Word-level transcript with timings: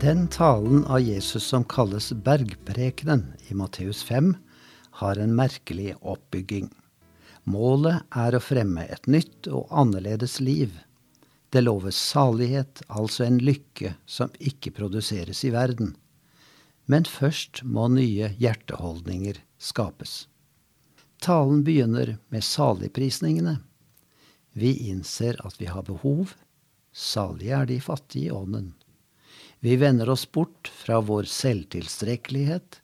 Den 0.00 0.28
talen 0.28 0.84
av 0.84 1.00
Jesus 1.00 1.44
som 1.44 1.64
kalles 1.64 2.12
bergprekenen 2.12 3.32
i 3.48 3.54
Matteus 3.54 4.02
5, 4.04 4.34
har 4.90 5.16
en 5.16 5.34
merkelig 5.34 5.94
oppbygging. 6.00 6.68
Målet 7.48 8.04
er 8.12 8.36
å 8.36 8.42
fremme 8.44 8.84
et 8.92 9.08
nytt 9.08 9.48
og 9.48 9.72
annerledes 9.72 10.36
liv. 10.40 10.76
Det 11.48 11.64
loves 11.64 11.96
salighet, 11.96 12.84
altså 12.88 13.24
en 13.24 13.40
lykke 13.40 13.94
som 14.04 14.36
ikke 14.36 14.74
produseres 14.76 15.40
i 15.48 15.54
verden. 15.56 15.96
Men 16.84 17.08
først 17.08 17.64
må 17.64 17.88
nye 17.88 18.34
hjerteholdninger 18.36 19.40
skapes. 19.56 20.26
Talen 21.24 21.64
begynner 21.64 22.18
med 22.28 22.44
saligprisningene. 22.44 23.62
Vi 24.52 24.76
innser 24.92 25.40
at 25.40 25.56
vi 25.56 25.72
har 25.72 25.88
behov. 25.88 26.36
Salige 26.92 27.62
er 27.64 27.72
de 27.72 27.80
fattige 27.80 28.28
i 28.28 28.36
ånden. 28.44 28.74
Vi 29.60 29.76
vender 29.76 30.08
oss 30.08 30.26
bort 30.32 30.68
fra 30.68 31.00
vår 31.00 31.28
selvtilstrekkelighet. 31.30 32.80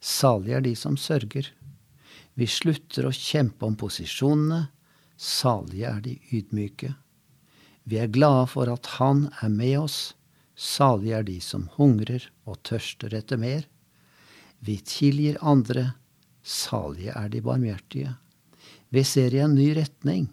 Salige 0.00 0.56
er 0.56 0.64
de 0.64 0.74
som 0.76 0.96
sørger. 0.96 1.48
Vi 2.34 2.46
slutter 2.46 3.08
å 3.08 3.14
kjempe 3.14 3.66
om 3.66 3.76
posisjonene. 3.76 4.68
Salige 5.16 5.88
er 5.88 6.00
de 6.04 6.16
ydmyke. 6.32 6.94
Vi 7.84 7.98
er 8.00 8.12
glade 8.12 8.46
for 8.52 8.70
at 8.72 8.96
Han 9.00 9.28
er 9.42 9.52
med 9.52 9.78
oss. 9.80 9.98
Salige 10.56 11.18
er 11.18 11.26
de 11.28 11.38
som 11.40 11.68
hungrer 11.76 12.28
og 12.44 12.60
tørster 12.68 13.14
etter 13.16 13.40
mer. 13.40 13.64
Vi 14.60 14.76
tilgir 14.84 15.40
andre. 15.40 15.94
Salige 16.42 17.16
er 17.16 17.28
de 17.32 17.40
barmhjertige. 17.44 18.14
Vi 18.88 19.04
ser 19.04 19.34
i 19.34 19.40
en 19.40 19.54
ny 19.56 19.72
retning. 19.76 20.28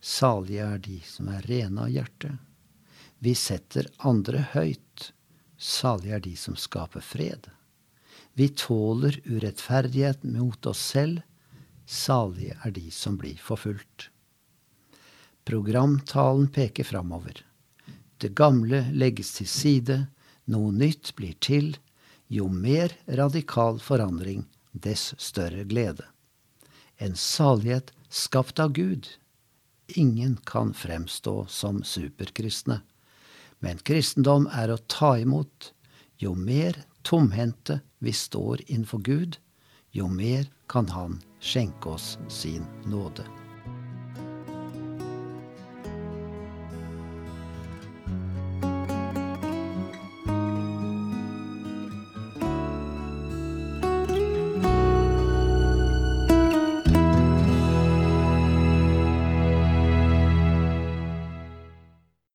Salige 0.00 0.64
er 0.68 0.80
de 0.84 0.98
som 1.08 1.28
er 1.32 1.46
rene 1.48 1.86
av 1.86 1.92
hjerte. 1.92 2.34
Vi 3.18 3.34
setter 3.34 3.88
andre 3.98 4.46
høyt. 4.52 5.12
Salige 5.56 6.16
er 6.16 6.24
de 6.24 6.34
som 6.36 6.56
skaper 6.58 7.04
fred. 7.04 7.48
Vi 8.34 8.48
tåler 8.48 9.20
urettferdighet 9.24 10.24
mot 10.26 10.66
oss 10.66 10.82
selv. 10.92 11.22
Salige 11.86 12.56
er 12.64 12.74
de 12.74 12.90
som 12.90 13.16
blir 13.20 13.38
forfulgt. 13.38 14.10
Programtalen 15.44 16.48
peker 16.48 16.84
framover. 16.84 17.44
Det 18.18 18.32
gamle 18.34 18.86
legges 18.92 19.34
til 19.36 19.48
side, 19.50 19.98
noe 20.48 20.72
nytt 20.72 21.12
blir 21.18 21.36
til. 21.40 21.74
Jo 22.32 22.48
mer 22.48 22.94
radikal 23.06 23.78
forandring, 23.78 24.46
dess 24.72 25.12
større 25.20 25.66
glede. 25.68 26.06
En 26.96 27.14
salighet 27.14 27.92
skapt 28.08 28.58
av 28.58 28.72
Gud. 28.72 29.08
Ingen 30.00 30.38
kan 30.48 30.72
fremstå 30.74 31.44
som 31.52 31.82
superkristne. 31.84 32.80
Men 33.64 33.80
kristendom 33.80 34.44
er 34.52 34.68
å 34.74 34.82
ta 34.92 35.14
imot. 35.16 35.70
Jo 36.20 36.34
mer 36.36 36.76
tomhendte 37.06 37.80
vi 38.04 38.12
står 38.12 38.60
innenfor 38.66 39.00
Gud, 39.06 39.38
jo 39.96 40.08
mer 40.08 40.50
kan 40.68 40.88
Han 40.92 41.22
skjenke 41.40 41.96
oss 41.96 42.18
sin 42.28 42.68
nåde. 42.84 43.24